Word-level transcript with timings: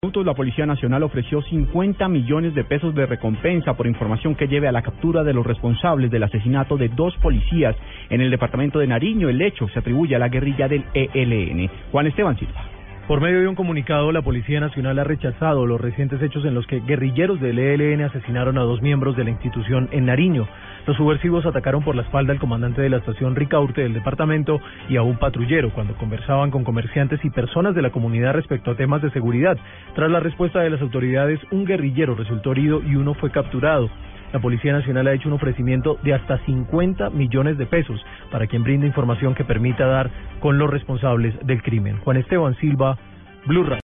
La 0.00 0.32
Policía 0.32 0.64
Nacional 0.64 1.02
ofreció 1.02 1.42
50 1.42 2.06
millones 2.06 2.54
de 2.54 2.62
pesos 2.62 2.94
de 2.94 3.04
recompensa 3.04 3.74
por 3.74 3.88
información 3.88 4.36
que 4.36 4.46
lleve 4.46 4.68
a 4.68 4.72
la 4.72 4.82
captura 4.82 5.24
de 5.24 5.34
los 5.34 5.44
responsables 5.44 6.08
del 6.08 6.22
asesinato 6.22 6.76
de 6.76 6.88
dos 6.88 7.16
policías 7.16 7.74
en 8.08 8.20
el 8.20 8.30
departamento 8.30 8.78
de 8.78 8.86
Nariño. 8.86 9.28
El 9.28 9.42
hecho 9.42 9.66
se 9.66 9.80
atribuye 9.80 10.14
a 10.14 10.20
la 10.20 10.28
guerrilla 10.28 10.68
del 10.68 10.84
ELN. 10.94 11.68
Juan 11.90 12.06
Esteban 12.06 12.38
Silva. 12.38 12.64
Por 13.08 13.20
medio 13.20 13.40
de 13.40 13.48
un 13.48 13.56
comunicado, 13.56 14.12
la 14.12 14.22
Policía 14.22 14.60
Nacional 14.60 15.00
ha 15.00 15.04
rechazado 15.04 15.66
los 15.66 15.80
recientes 15.80 16.22
hechos 16.22 16.44
en 16.44 16.54
los 16.54 16.64
que 16.68 16.78
guerrilleros 16.78 17.40
del 17.40 17.58
ELN 17.58 18.02
asesinaron 18.02 18.56
a 18.56 18.62
dos 18.62 18.80
miembros 18.80 19.16
de 19.16 19.24
la 19.24 19.30
institución 19.30 19.88
en 19.90 20.06
Nariño. 20.06 20.46
Los 20.88 20.96
subversivos 20.96 21.44
atacaron 21.44 21.82
por 21.82 21.94
la 21.94 22.00
espalda 22.00 22.32
al 22.32 22.38
comandante 22.38 22.80
de 22.80 22.88
la 22.88 22.96
estación 22.96 23.36
Ricaurte 23.36 23.82
del 23.82 23.92
departamento 23.92 24.58
y 24.88 24.96
a 24.96 25.02
un 25.02 25.18
patrullero 25.18 25.70
cuando 25.70 25.92
conversaban 25.92 26.50
con 26.50 26.64
comerciantes 26.64 27.22
y 27.26 27.28
personas 27.28 27.74
de 27.74 27.82
la 27.82 27.90
comunidad 27.90 28.32
respecto 28.32 28.70
a 28.70 28.74
temas 28.74 29.02
de 29.02 29.10
seguridad. 29.10 29.58
Tras 29.94 30.10
la 30.10 30.20
respuesta 30.20 30.60
de 30.60 30.70
las 30.70 30.80
autoridades, 30.80 31.40
un 31.50 31.66
guerrillero 31.66 32.14
resultó 32.14 32.52
herido 32.52 32.80
y 32.82 32.96
uno 32.96 33.12
fue 33.12 33.30
capturado. 33.30 33.90
La 34.32 34.40
Policía 34.40 34.72
Nacional 34.72 35.08
ha 35.08 35.12
hecho 35.12 35.28
un 35.28 35.34
ofrecimiento 35.34 35.98
de 36.02 36.14
hasta 36.14 36.38
50 36.46 37.10
millones 37.10 37.58
de 37.58 37.66
pesos 37.66 38.02
para 38.30 38.46
quien 38.46 38.62
brinde 38.62 38.86
información 38.86 39.34
que 39.34 39.44
permita 39.44 39.84
dar 39.84 40.08
con 40.40 40.56
los 40.56 40.70
responsables 40.70 41.34
del 41.46 41.62
crimen. 41.62 41.98
Juan 41.98 42.16
Esteban 42.16 42.56
Silva, 42.60 42.96
Blue 43.44 43.64
Radio. 43.64 43.76